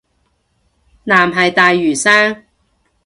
[1.05, 2.45] 藍係大嶼山